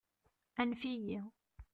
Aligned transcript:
Anef-iyi! 0.61 1.19